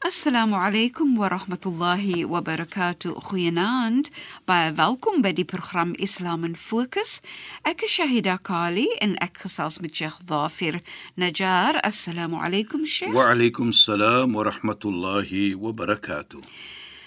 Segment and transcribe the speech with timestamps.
[0.00, 3.20] Assalamu alaykum wa rahmatullahi wa barakatuh.
[3.20, 4.08] Goeienaand.
[4.48, 7.20] Baie welkom by die program Islam in Fokus.
[7.68, 10.80] Ek is Shahida Kali en ek gesels met Sheikh Dhafir
[11.20, 11.84] Najjar.
[11.84, 13.12] Assalamu alaykum Sheikh.
[13.12, 16.40] Wa alaykum salaam wa rahmatullahi wa barakatuh.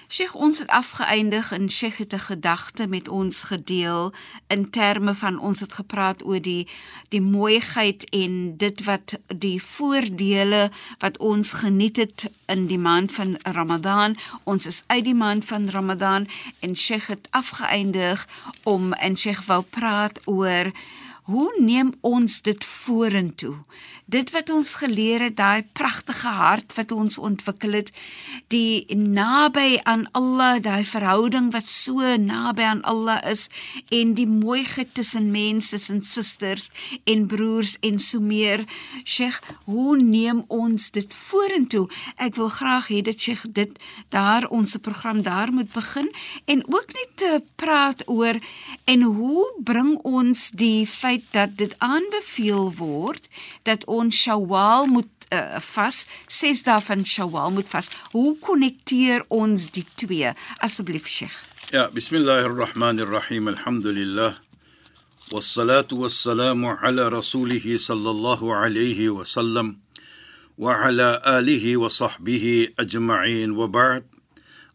[0.08, 4.14] Sheikh, ons het afgeëindig en Sheikh het 'n gedagte met ons gedeel
[4.48, 6.68] in terme van ons het gepraat oor die
[7.10, 13.38] die mooiheid en dit wat die voordele wat ons geniet het in die maand van
[13.42, 14.18] Ramadan.
[14.44, 16.28] Ons is uit die maand van Ramadan
[16.60, 18.28] en Sheikh het afgeëindig
[18.64, 20.72] om en Sheikh wou praat oor
[21.24, 23.56] Hoe neem ons dit vorentoe?
[24.06, 27.92] Dit wat ons geleer het, daai pragtige hart wat ons ontwikkel het,
[28.52, 33.48] die naby aan Allah, daai verhouding wat so naby aan Allah is
[33.96, 36.70] en die mooiheid tussen mense, tussen susters
[37.04, 38.66] en broers en so meer.
[39.04, 41.88] Sheikh, hoe neem ons dit vorentoe?
[42.18, 43.72] Ek wil graag hê dit Sheikh dit
[44.12, 46.12] daar ons program daar moet begin
[46.46, 48.36] en ook net te praat oor
[48.86, 53.30] en hoe bring ons die feit dat dit aanbeveel word
[53.64, 57.90] dat ons Shawwal moet uh, vas, 6 dae van Shawwal moet vas.
[58.12, 60.34] Hoe konnekteer ons die twee?
[60.58, 61.36] Asseblief Sheikh.
[61.72, 63.48] Ja, bismillahirrahmanirrahim.
[63.48, 64.34] Alhamdulillah.
[65.32, 69.78] والصلاة والسلام على رسوله صلى الله عليه وسلم
[70.58, 74.04] وعلى آله وصحبه أجمعين وبعد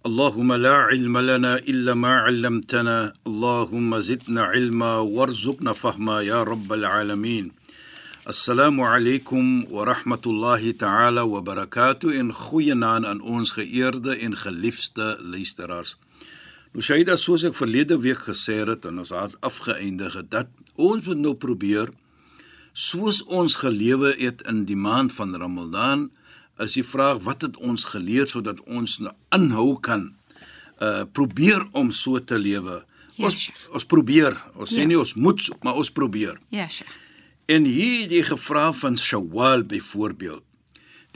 [0.06, 7.52] اللهم لا علم لنا الا ما علمتنا اللهم زدنا علما وارزقنا فهما يا رب العالمين
[8.28, 15.94] Assalamu alaykum wa rahmatullahi ta'ala wa barakatuh en goeienaand aan ons geëerde en geliefde luisteraars.
[16.74, 21.08] Nou Shaida, soos ek verlede week gesê het en ons het afgeëindig het dat ons
[21.08, 21.88] moet nou probeer
[22.76, 26.10] soos ons gelewe het in die maand van Ramadan,
[26.60, 30.10] is die vraag wat het ons geleer sodat ons nou aanhou kan
[30.84, 32.82] uh probeer om so te lewe.
[33.16, 34.36] Ja, ons yes, ons probeer.
[34.52, 34.82] Ons ja.
[34.82, 36.36] sê nie ons moet, maar ons probeer.
[36.52, 37.04] Ja, yes, Sheikh.
[37.48, 40.42] En hier die gevra van Shawwal byvoorbeeld.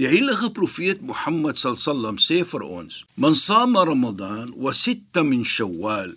[0.00, 6.14] Die heilige profeet Mohammed sallam sê vir ons: "Man sama Ramadan wa sitta min Shawwal,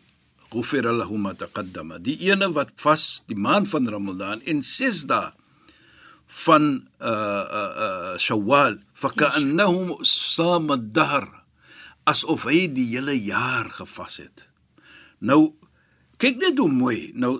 [0.54, 5.34] ghufira lahu ma taqaddama." Die ene wat vas die maand van Ramadan en 6 dae
[6.26, 11.28] van uh uh, uh Shawwal fakannahum sama ad-dahr
[12.08, 14.48] asof hy die hele jaar gevas het.
[15.20, 15.52] Nou
[16.22, 17.12] kyk net hoe mooi.
[17.14, 17.36] Nou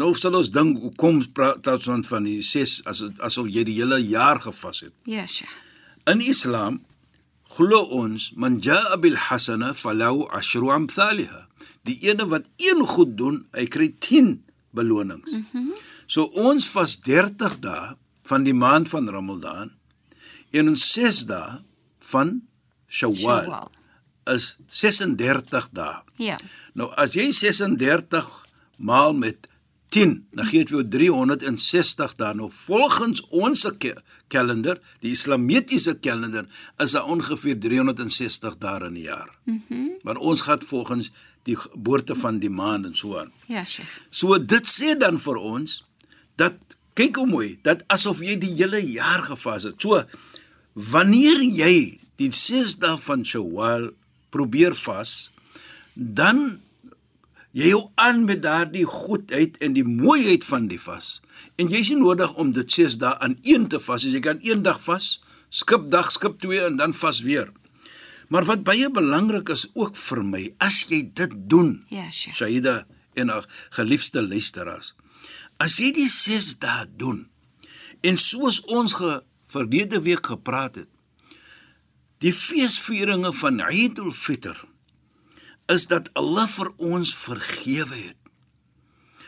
[0.00, 4.00] nou sal ons dink kom praat ons van die 6 as asof jy die hele
[4.02, 4.94] jaar gevas het.
[5.08, 5.52] Ja, Sheikh.
[6.08, 6.80] In Islam
[7.56, 11.46] glo ons man jaa bil hasana falau ashru amthaliha.
[11.88, 14.36] Die ene wat een goed doen, hy kry 10
[14.76, 15.32] belonings.
[15.52, 15.72] Mm
[16.08, 17.90] so ons vas 30 dae
[18.30, 19.74] van die maand van Ramadan
[20.56, 21.58] en ons 6 dae
[22.12, 22.38] van
[22.88, 23.68] Shawwal
[24.32, 25.98] is 36 dae.
[26.16, 26.38] Ja.
[26.78, 28.28] Nou as jy 36
[28.78, 29.48] maal met
[29.94, 32.34] 10, dan gee dit vir jou 360 dae.
[32.36, 33.64] Nou volgens ons
[34.28, 36.44] kalender, die islamitiese kalender,
[36.78, 39.30] is daar ongeveer 360 dae in 'n jaar.
[39.44, 39.62] Mhm.
[39.68, 41.10] Mm Want ons gaan volgens
[41.42, 43.32] die geboorte van die maan en so aan.
[43.46, 43.88] Ja, Sheikh.
[44.10, 45.84] So dit sê dan vir ons
[46.36, 46.58] dat
[46.94, 49.80] kyk hoe mooi dat asof jy die hele jaar gevas het.
[49.82, 50.04] So
[50.72, 53.90] wanneer jy die 6 dae van Shawwal
[54.30, 55.30] probeer vas,
[55.94, 56.60] dan
[57.58, 61.18] jy hou aan met daardie goedheid en die mooiheid van die vas.
[61.58, 64.62] En jy nie nodig om dit 6 dae aan een te vas, jy kan een
[64.62, 65.16] dag vas,
[65.50, 67.50] skip dag, skip twee en dan vas weer.
[68.28, 72.84] Maar wat baie belangrik is ook vir my, as jy dit doen, ja, Shaida
[73.18, 73.32] en
[73.74, 74.94] geliefde luisteraars,
[75.58, 77.24] As jy die 6 dae doen
[78.06, 79.16] en soos ons ge,
[79.50, 80.90] verlede week gepraat het,
[82.22, 84.60] die feesvieringe van Eid al-Fitr
[85.68, 88.16] is dat Allah vir ons vergewe het.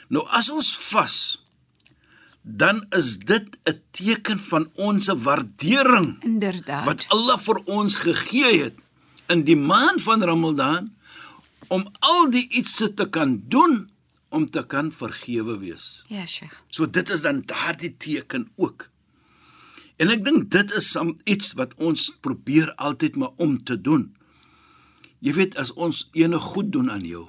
[0.08, 1.16] Nou as ons vas,
[2.42, 6.22] dan is dit 'n teken van ons waardering.
[6.24, 6.84] Inderdaad.
[6.84, 8.76] Wat Allah vir ons gegee het
[9.28, 10.88] in die maand van Ramadan
[11.68, 13.90] om al die ietsse te kan doen
[14.28, 16.04] om te kan vergewe wees.
[16.06, 16.54] Ja, Sheikh.
[16.68, 18.88] So dit is dan daardie teken ook.
[19.96, 24.16] En ek dink dit is some, iets wat ons probeer altyd maar om te doen.
[25.20, 27.26] Jy weet as ons ene goed doen aan jou,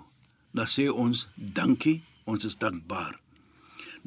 [0.56, 3.18] dan sê ons dankie, ons is dankbaar.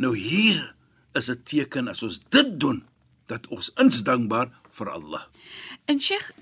[0.01, 0.75] Nou hier
[1.15, 2.85] is 'n teken as ons dit doen
[3.27, 5.23] dat ons ins dankbaar vir Allah.
[5.85, 6.33] En Sheikh,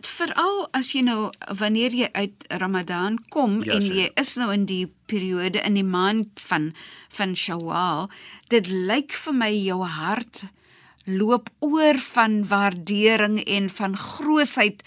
[0.00, 4.64] veral as jy nou wanneer jy uit Ramadan kom Ja, en jy is nou in
[4.64, 6.72] die periode in die maand van
[7.08, 8.10] van Shawwal,
[8.48, 10.44] dit lyk vir my jou hart
[11.04, 14.82] loop oor van waardering en van grootheid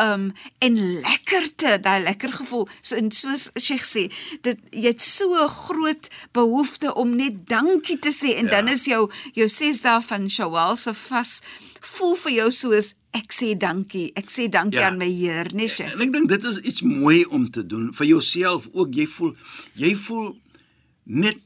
[0.00, 2.68] um en lekkerte, daai lekker gevoel.
[2.82, 4.04] So en soos Sheikh sê,
[4.42, 8.50] dit jy het so 'n groot behoefte om net dankie te sê en Ja.
[8.50, 11.40] dan is jou jou 6 dae van Shawwal se vas
[11.80, 14.12] voel vir jou soos ek sê dankie.
[14.16, 14.86] Ek sê dankie Ja.
[14.86, 15.92] aan my Heer, nee Sheikh.
[15.92, 18.94] En ek dink dit is iets mooi om te doen vir jouself ook.
[18.94, 19.34] Jy voel
[19.74, 20.36] jy voel
[21.04, 21.38] net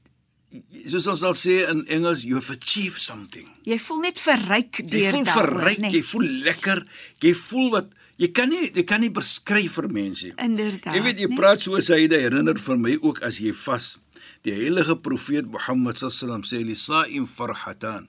[0.87, 3.47] soos ons sal sê in Engels you have achieved something.
[3.65, 5.91] Jy voel net verryk Jy deur voel daaroor, verryk, nee.
[5.91, 6.87] jy voel lekker,
[7.21, 7.87] jy voel wat
[8.23, 10.31] jy kan nie jy kan nie beskryf vir mense.
[10.31, 10.35] nie.
[10.39, 10.95] Inderdaad.
[10.95, 11.39] Jy weet jy nee.
[11.39, 13.99] praat so hy dit herinner vir my ook as jy vas.
[14.47, 18.09] Die heilige profeet Mohammed sallam sê li sa'im farhatan.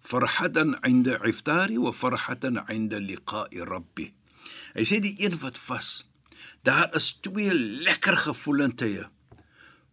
[0.00, 4.12] Farhatan 'inda iftari wa farhatan 'inda liqa'i rabbi.
[4.74, 6.06] Hy sê die een wat vas,
[6.62, 9.08] daar is twee lekker gevoelentye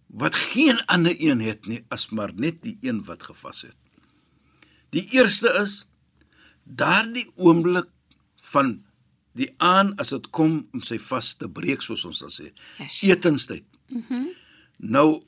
[0.07, 3.77] wat geen ander een het nie as maar net die een wat gevas het.
[4.95, 5.87] Die eerste is
[6.63, 7.89] daardie oomblik
[8.53, 8.86] van
[9.37, 12.51] die aan as dit kom om sy vas te breek soos ons sal sê.
[12.79, 13.01] Yes.
[13.03, 13.63] Etenstyd.
[13.89, 14.03] Mhm.
[14.13, 14.27] Mm
[14.79, 15.23] nou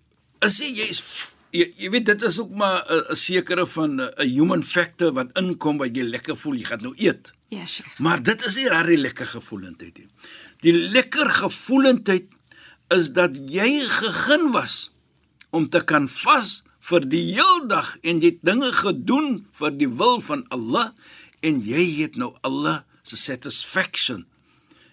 [0.45, 4.27] as jy jy's f- jy, jy weet dit is ook maar 'n sekere van 'n
[4.29, 7.31] human factor wat inkom wat jy lekker voel jy gaan nou eet.
[7.50, 7.97] Ja, Sheikh.
[8.00, 10.07] Maar dit is nie daardie lekker gevoelendheid nie.
[10.62, 12.27] Die lekker gevoelendheid
[12.94, 14.91] is dat jy gegeen was
[15.51, 20.19] om te kan vas vir die heel dag en jy dinge gedoen vir die wil
[20.21, 20.91] van Allah
[21.41, 24.25] en jy het nou Allah se satisfaction.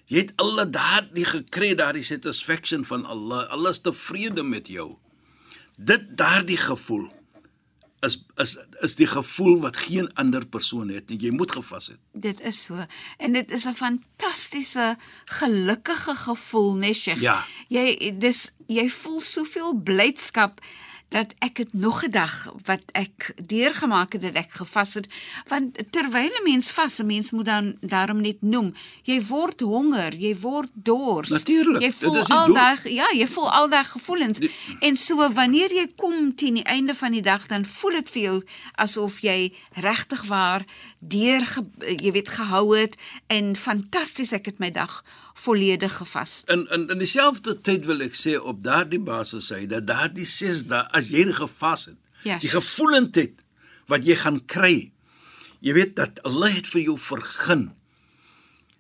[0.07, 3.49] Jy het Allah daardie gekry, daardie satisfaction van Allah.
[3.51, 4.95] Allah is tevrede met jou.
[5.77, 7.09] Dit daardie gevoel
[8.07, 11.19] is is is die gevoel wat geen ander persoon het nie.
[11.27, 11.99] Jy moet gevas het.
[12.13, 12.85] Dit is so.
[13.19, 17.21] En dit is 'n fantastiese gelukkige gevoel, né, Sheikh?
[17.21, 17.45] Ja.
[17.69, 20.61] Jy dis jy voel soveel blydskap
[21.09, 25.09] dat ek het nog 'n dag wat ek deurgemaak het dat ek gevas het.
[25.49, 30.15] Want terwyl 'n mens vas 'n mens moet dan daarom net noem jy word honger
[30.17, 31.29] jy word dors.
[31.31, 32.55] Natuurlijk, jy voel is die al doel.
[32.55, 34.39] daai ja jy voel al daai gevoelens.
[34.39, 34.51] Die-
[34.81, 38.23] en so wanneer jy kom teen die einde van die dag dan voel dit vir
[38.23, 38.45] jou
[38.75, 40.65] asof jy regtig waar
[41.13, 41.45] deur
[41.87, 42.97] jy weet gehou het
[43.33, 45.03] en fantasties ek het my dag
[45.35, 49.87] volledig gevas In in in dieselfde tyd wil ek sê op daardie basis sê dat
[49.87, 53.45] daardie 6 dae as jy gevas het, Ja, die gevoelendheid
[53.87, 54.91] wat jy gaan kry.
[55.63, 57.69] Jy weet dat Allah het vir jou vergun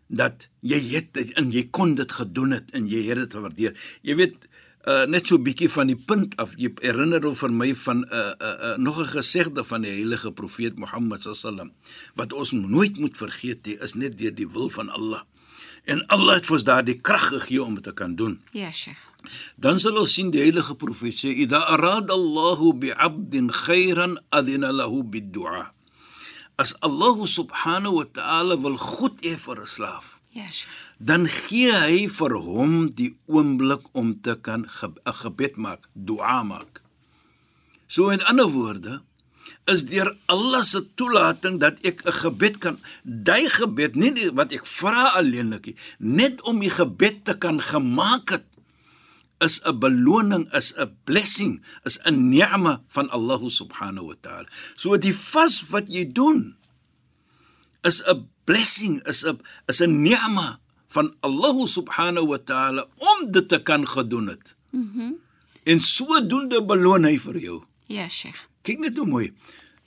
[0.08, 3.76] dat jy het en jy kon dit gedoen het en jy het dit gewaardeer.
[4.02, 4.48] Jy weet
[4.86, 6.54] uh, net so 'n bietjie van die punt af.
[6.56, 9.90] Jy herinner hom vir my van 'n uh, uh, uh, nog 'n gesegde van die
[9.90, 11.72] heilige profeet Mohammed sallam
[12.14, 15.22] wat ons nooit moet vergeet nie, is net deur die wil van Allah.
[15.84, 18.40] En Allah het vir ons daardie krag gegee om dit te kan doen.
[18.52, 19.02] ja sheikh
[19.56, 25.02] Dan sal ons sien die heilige profeet sê: "Idha arada Allahu bi'abdin khairan adina lahu
[25.02, 25.72] bid-du'a."
[26.56, 30.15] As Allah subhanahu wa ta'ala wil goed hê vir 'n slaaf,
[30.50, 35.88] sheikh dan gee hy vir hom die oomblik om te kan ge 'n gebed maak,
[35.92, 36.80] dua maak.
[37.86, 39.02] So in ander woorde
[39.66, 44.52] is deur Allah se toelating dat ek 'n gebed kan, daai gebed nie die- wat
[44.52, 48.46] ek vra alleenlik nie, net om die gebed te kan gemaak het
[49.38, 54.48] is 'n beloning, is 'n blessing, is 'n ni'ma van Allah subhanahu wa ta'ala.
[54.76, 56.56] So die vas wat jy doen
[57.86, 59.38] is 'n blessing, is 'n
[59.70, 60.58] is 'n ni'ma
[60.94, 64.56] van Allah subhanahu wa ta'ala om dit te kan gedoen het.
[64.70, 64.98] Mhm.
[64.98, 65.14] Mm
[65.66, 67.62] en sodoende beloon hy vir jou.
[67.90, 69.28] ja sheikh Kyk net hoe mooi.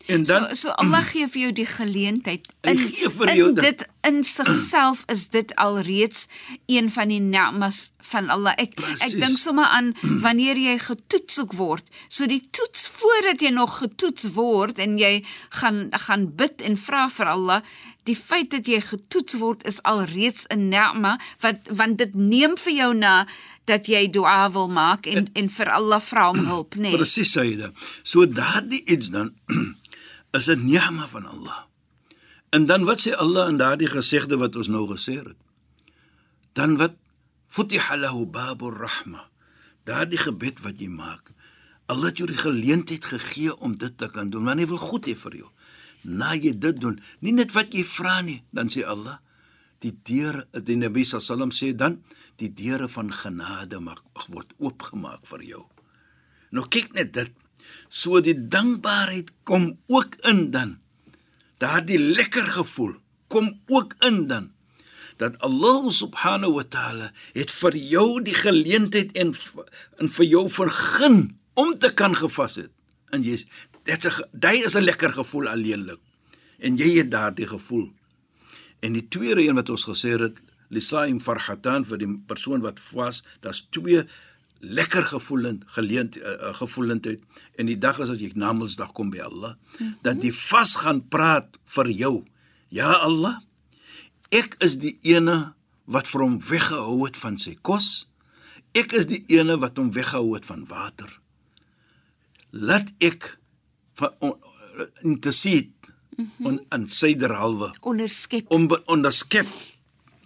[0.08, 3.58] En dan so, so Allah gee vir jou die geleentheid Hy gee vir jou in
[3.60, 6.27] dit in sigself is dit alreeds
[6.72, 8.56] een van die ni'mas van Allah.
[8.58, 9.03] Ek Precies.
[9.06, 9.91] ek dink sommer aan
[10.24, 11.86] wanneer jy getoets word.
[12.08, 15.20] So die toets voordat jy nog getoets word en jy
[15.60, 17.62] gaan gaan bid en vra vir Allah,
[18.03, 22.74] die feit dat jy getoets word is alreeds 'n ni'ma wat want dit neem vir
[22.74, 23.27] jou na
[23.65, 26.96] dat jy dua wil maak en en vir Allah vra om hulp, nee.
[26.96, 27.74] presies sê jy dit.
[28.03, 29.34] So daardie iets dan
[30.38, 31.60] is 'n ni'ma van Allah.
[32.50, 35.38] En dan wat sê Allah in daardie gesegde wat ons nou gesê het?
[36.53, 36.96] Dan wat
[37.48, 39.29] futiha lahu babur rahma.
[39.84, 41.32] Daardie gebed wat jy maak.
[41.86, 45.08] Allah het jou die geleentheid gegee om dit te kan doen, want hy wil goed
[45.10, 45.50] hê vir jou.
[46.03, 49.20] Na jy dit doen, nie net wat jy vra nie, dan sê Allah,
[49.84, 52.00] die deur, die Nabi sallam sê dan,
[52.39, 54.01] die deure van genade mag
[54.32, 55.63] word oopgemaak vir jou.
[56.56, 57.34] Nou kyk net dit.
[57.89, 60.77] So die dankbaarheid kom ook in dan.
[61.60, 62.96] Daardie lekker gevoel
[63.29, 64.50] kom ook in dan
[65.20, 69.34] dat Allah subhanahu wa ta'ala het vir jou die geleentheid en
[70.00, 71.18] en vir jou vergun
[71.60, 72.72] om te kan gevas het.
[73.12, 73.36] En jy
[73.89, 76.00] dit's 'n dit is 'n lekker gevoel alleenlik.
[76.60, 77.91] En jy het daardie gevoel.
[78.79, 83.24] En die tweede een wat ons gesê het, lisaim farhatan vir die persoon wat vas,
[83.39, 84.03] daar's twee
[84.60, 87.22] lekker gevoelend geleent uh, gevoelendheid
[87.55, 89.98] en die dag is as jy na Mondsdag kom by Allah, mm -hmm.
[90.01, 92.25] dat die vas gaan praat vir jou.
[92.69, 93.39] Ja Allah,
[94.29, 95.55] Ek is die ene
[95.89, 98.05] wat vir hom weggehou het van sy kos.
[98.77, 101.10] Ek is die ene wat hom weggehou het van water.
[102.53, 103.38] Laat ek
[104.00, 104.36] van
[105.03, 106.60] intercede mm -hmm.
[106.70, 109.48] en sy derhalwe onderskep om onderskep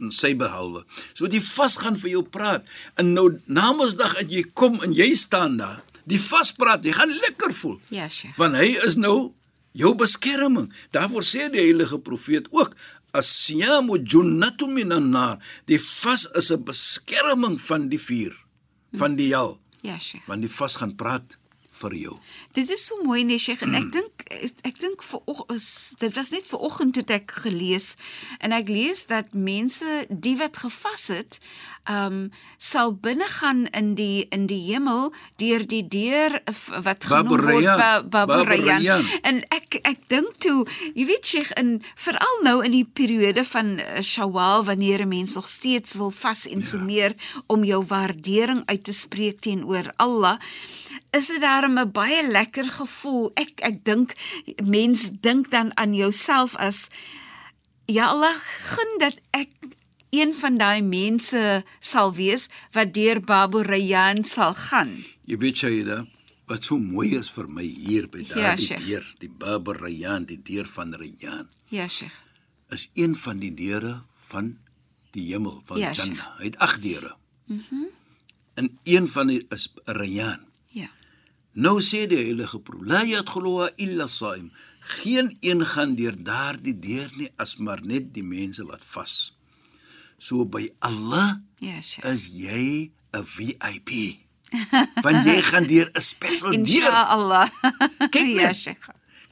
[0.04, 0.84] en sy behalwe.
[1.14, 2.68] So die vas gaan vir jou praat.
[3.00, 7.14] En nou namensdag as jy kom en jy staan daar, die vas praat, jy gaan
[7.24, 7.80] lekker voel.
[7.94, 8.36] Ja, Sheikh.
[8.40, 9.34] Want hy is nou
[9.78, 10.68] jou beskerming.
[10.96, 12.76] Daarvoor sê die heilige profeet ook
[13.14, 15.38] As-siyamu junnatun minan nar.
[15.70, 18.34] Die vas is 'n beskerming van die vuur,
[18.98, 19.60] van die hel.
[19.82, 20.26] Ja, Sheikh.
[20.26, 21.38] Want die vas gaan praat
[21.74, 22.16] vir jou.
[22.54, 24.26] Dit is so mooi nee Sheikh en ek dink
[24.68, 25.22] ek dink vir
[25.56, 25.68] is
[26.02, 27.94] dit was net ver oggend toe ek gelees
[28.40, 31.40] en ek lees dat mense die wat gevas het
[31.84, 32.20] ehm um,
[32.58, 35.10] sal binne gaan in die in die hemel
[35.42, 36.38] deur die deur
[36.86, 40.64] wat genoem word Baburayan en ek ek dink toe
[40.96, 45.36] jy weet Sheikh in veral nou in die periode van eh, Shawwal wanneer 'n mens
[45.36, 46.66] nog steeds wil vas en ja.
[46.66, 47.16] so meer
[47.48, 50.40] om jou waardering uit te spreek teenoor Allah
[51.14, 53.32] is dit daarom 'n baie lekker gevoel.
[53.34, 54.14] Ek ek dink
[54.64, 56.90] mens dink dan aan jouself as
[57.86, 58.36] ja Allah
[58.74, 59.50] gun dat ek
[60.10, 65.06] een van daai mense sal wees wat deur Babu Rayyan sal gaan.
[65.26, 66.06] Jy weet Shaida,
[66.46, 70.42] wat so mooi is vir my hier by daardie ja, deur, die Babu Rayyan, die
[70.42, 71.48] deur van Rayyan.
[71.70, 72.14] Ja, Sheikh.
[72.70, 74.58] Is een van die deure van
[75.12, 76.38] die hemel van ja, Jannah.
[76.38, 77.16] Hy het agt deure.
[77.46, 77.62] Mhm.
[77.70, 78.02] Mm
[78.54, 80.46] en een van die is Rayyan.
[81.54, 84.52] Nou sê die heilige profeet: "La yadkhuluha illa saim."
[84.84, 89.32] Geen een gaan deur daardie deur nie as maar net die mense wat vas.
[90.18, 92.10] So by Allah ja, sure.
[92.12, 94.20] is jy 'n VIP.
[95.02, 96.92] Want jy gaan deur 'n spesiale deur.
[96.92, 97.48] Inshallah.
[98.10, 98.42] Kyk net.
[98.42, 98.90] Ja, Sheikh.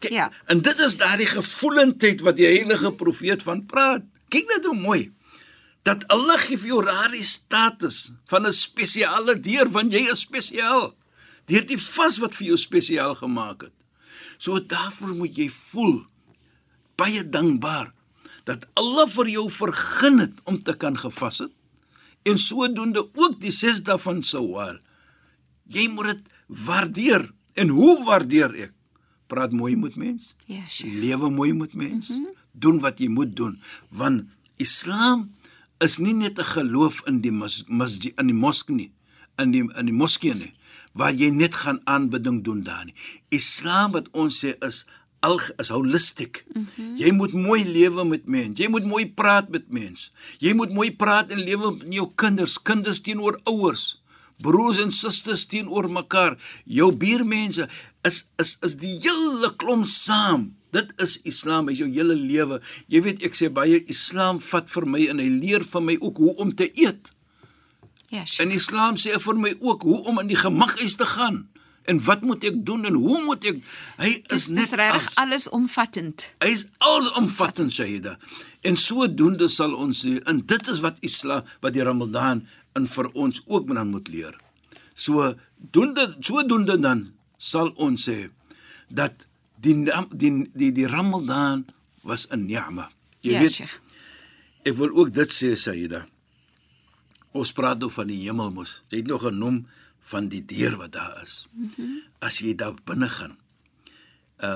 [0.10, 0.32] Ja.
[0.46, 4.02] En dit is daardie gevoelendheid wat die heilige profeet van praat.
[4.30, 5.14] Kyk net hoe mooi
[5.84, 10.94] dat Allah gee vir jou daardie status van 'n spesiale deur want jy is spesiaal
[11.52, 13.76] deur die vas wat vir jou spesiaal gemaak het.
[14.42, 16.02] So daarvoor moet jy voel
[17.00, 17.92] baie dankbaar
[18.50, 21.54] dat Allah vir jou vergun het om te kan gevas het
[22.30, 24.78] en sodoende ook die 6 dae van Sawal.
[25.72, 26.30] Jy moet dit
[26.68, 27.26] waardeer
[27.58, 28.74] en hoe waardeer ek?
[29.32, 30.34] Praat mooi met mens.
[30.46, 30.92] Ja, sure.
[31.00, 32.10] Lewe mooi met mens.
[32.10, 32.40] Mm -hmm.
[32.52, 34.28] Doen wat jy moet doen want
[34.58, 35.32] Islam
[35.80, 38.92] is nie net 'n geloof in die masjid in die moskee nie,
[39.38, 40.54] in die in die moskee nie
[40.98, 42.96] waar jy net gaan aanbidding doen daar nie.
[43.30, 44.86] Islam wat ons sê is
[45.22, 46.44] al is holisties.
[46.54, 46.98] Mm -hmm.
[46.98, 48.62] Jy moet mooi lewe met mense.
[48.62, 50.10] Jy moet mooi praat met mense.
[50.38, 54.02] Jy moet mooi praat en lewe met jou kinders, kinders teenoor ouers,
[54.42, 56.38] broers en susters teenoor mekaar.
[56.66, 57.70] Jou buurmense
[58.02, 60.56] is is is die hele klomp saam.
[60.72, 62.62] Dit is Islam, is jou hele lewe.
[62.88, 66.18] Jy weet ek sê baie Islam vat vir my en hy leer vir my ook
[66.18, 67.12] hoe om te eet.
[68.12, 68.26] Ja.
[68.26, 68.44] Sure.
[68.44, 71.46] En Islam sê vir my ook hoe om in die gemakhuis te gaan.
[71.90, 73.62] En wat moet ek doen en hoe moet ek
[74.02, 76.28] hy is dis, net reg alles omvattend.
[76.44, 78.18] Hy is alles omvattend Shaida.
[78.68, 82.44] En sodoende sal ons en dit is wat Islam wat die Ramadan
[82.78, 84.36] in vir ons ook dan moet leer.
[84.94, 85.32] So
[85.74, 87.08] doen dit sodoende dan
[87.40, 88.28] sal ons sê
[88.92, 89.26] dat
[89.64, 89.78] die
[90.12, 91.66] die die die Ramadan
[92.04, 92.92] was 'n ni'ma.
[93.22, 93.54] Jy ja, weet.
[93.54, 93.80] Sheikh.
[94.66, 96.06] Ek wil ook dit sê Shaida.
[97.32, 98.82] Ons praat nou van die hemel mos.
[98.92, 99.64] Jy het nog genoem
[100.12, 101.48] van die deur wat daar is.
[101.52, 102.02] Mm -hmm.
[102.20, 103.38] As jy daar binne gaan.
[104.42, 104.48] Uh,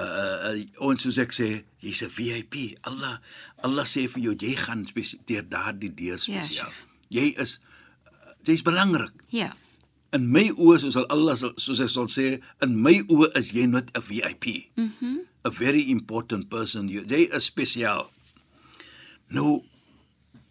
[0.49, 2.77] uh ons soos ek sê, jy's 'n VIP.
[2.81, 3.19] Allah
[3.55, 4.87] Allah sê vir jou jy gaan
[5.25, 6.73] deur daardie deur spesiaal.
[6.73, 7.21] Yes.
[7.21, 7.61] Jy is
[8.05, 9.13] uh, jy's belangrik.
[9.29, 9.55] Ja.
[10.11, 13.91] In my oë soos Allah soos ek sal sê, in my oë is jy net
[13.93, 14.71] 'n VIP.
[14.75, 14.93] Mhm.
[14.99, 16.89] Mm a very important person.
[16.89, 18.09] Jy is spesiaal.
[19.29, 19.61] Nou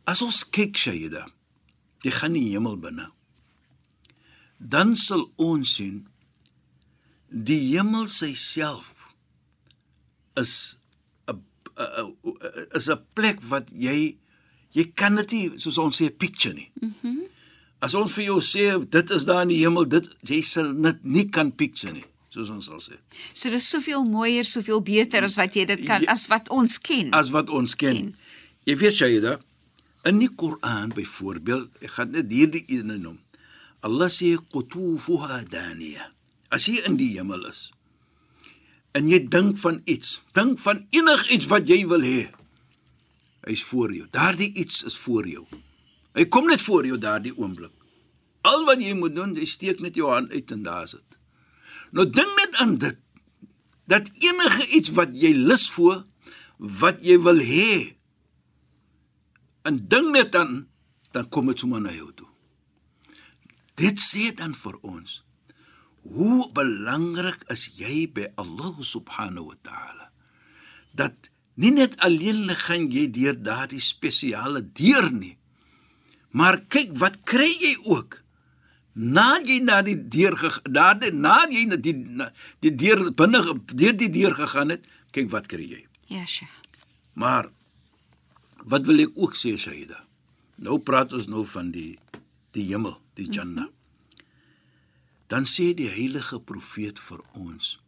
[0.06, 1.24] as ons kyk Shaida,
[2.04, 3.08] Jy gaan die hemel binne.
[4.58, 6.02] Dan sal ons sien
[7.28, 8.92] die hemel self
[10.36, 10.76] is
[11.26, 11.42] 'n
[12.74, 14.16] is 'n plek wat jy
[14.72, 16.70] jy kan dit nie soos ons sê picture nie.
[16.80, 16.94] Mhm.
[17.02, 17.22] Mm
[17.84, 21.04] As ons vir jou sê dit is daar in die hemel, dit jy sal dit
[21.04, 22.96] nie kan picture nie soos ons sal sê.
[23.32, 27.12] So dis soveel mooier, soveel beter as wat jy dit kan as wat ons ken.
[27.14, 27.94] As wat ons ken.
[27.94, 28.14] ken.
[28.64, 29.36] Jy weet Shaida,
[30.08, 33.18] in die Koran byvoorbeeld, ek gaan net hierdie ene noem.
[33.84, 36.10] Allah sê qutufuha daniya.
[36.52, 37.70] As jy in die hemel is
[38.94, 42.28] en jy dink van iets, dink van enigiets wat jy wil hê.
[43.44, 44.06] Hy's voor jou.
[44.14, 45.42] Daardie iets is voor jou.
[46.14, 47.72] Hy kom net voor jou daardie oomblik.
[48.46, 51.18] Al wat jy moet doen, jy steek net jou hand uit en daar is dit.
[51.94, 53.00] Nou dink net aan dit
[53.90, 56.04] dat enige iets wat jy lus voor
[56.80, 57.96] wat jy wil hê
[59.68, 60.64] en dink net aan
[61.14, 62.28] dan kom dit sommer na jou toe.
[63.78, 65.20] Dit sê dan vir ons
[66.04, 70.10] hoe belangrik is jy by Allah subhanahu wa ta'ala?
[70.92, 75.36] Dat nie net alleenlik gaan jy deur daardie spesiale deur nie
[76.34, 78.18] maar kyk wat kry jy ook?
[78.98, 80.34] Na jy na die deur
[80.66, 82.28] daar na jy na die na,
[82.60, 83.40] die deur binne
[83.70, 85.82] deur die deur gegaan het kyk wat kry jy?
[86.10, 86.50] Ja sye
[87.14, 87.48] maar
[88.70, 90.00] wat wil ek ook sê Shaida
[90.64, 91.98] nou praat ons nou van die
[92.56, 93.72] die hemel die janna -hmm.
[95.28, 97.78] dan sê die heilige profeet vir ons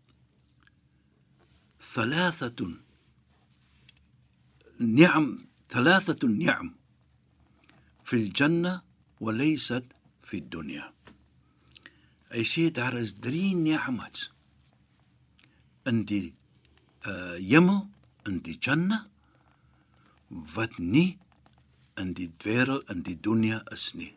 [1.92, 2.74] thalathatun
[4.78, 5.28] ni'am
[5.72, 6.74] thalathatun ni'am
[8.02, 8.82] fil janna
[9.18, 9.84] wa laysat
[10.20, 10.92] fi dunya
[12.26, 14.30] Hy sê daar is 3 ni'mats
[15.86, 16.34] in die
[17.06, 17.86] uh hemel
[18.26, 19.06] in die janna
[20.28, 21.18] wat nie
[21.96, 24.12] in die wêreld in die dunia is nie.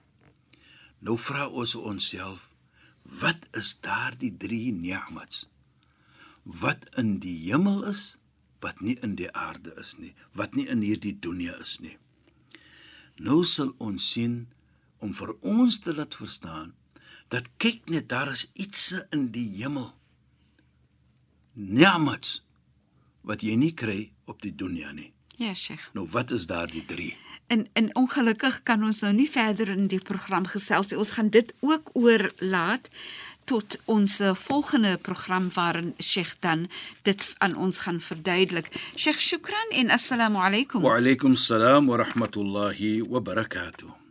[0.99, 2.49] Nou vra ons onsself,
[3.21, 5.45] wat is daardie 3 ni'mats?
[6.43, 8.17] Wat in die hemel is,
[8.59, 11.95] wat nie in die aarde is nie, wat nie in hierdie dunia is nie.
[13.19, 14.47] Nou sal ons sien
[14.99, 16.73] om vir ons te laat verstaan
[17.31, 19.91] dat kyk net daar is iets in die hemel.
[21.53, 22.39] Niamats
[23.21, 25.11] wat jy nie kry op die dunia nie.
[25.39, 25.89] Ja, Sheikh.
[25.93, 27.17] Nou wat is daar die 3?
[27.47, 30.97] En en ongelukkig kan ons nou nie verder in die program gesels nie.
[30.99, 32.89] Ons gaan dit ook oorlaat
[33.49, 36.67] tot ons volgende program waarin Sheikh dan
[37.07, 38.67] dit aan ons gaan verduidelik.
[38.95, 40.83] Sheikh, shukran en assalamu alaykum.
[40.83, 44.08] Wa alaykum assalam wa rahmatullahi wa barakatuh.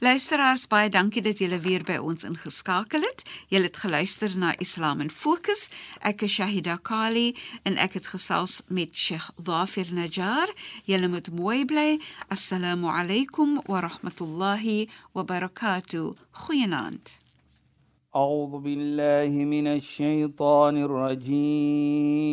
[0.00, 3.22] Luisteraars, baie dankie dat julle weer by ons ingeskakel het.
[3.48, 5.68] Julle het geluister na Islam in Fokus.
[6.00, 10.50] Ek is Shahida Kali en ek het gesels met Sheikh Dhafir Najjar.
[10.84, 12.00] Julle moet mooi bly.
[12.28, 16.14] Assalamu alaykum wa rahmatullahi wa barakatuh.
[16.32, 17.22] Goeienaand.
[18.12, 22.32] أعوذ بالله من الشيطان الرجيم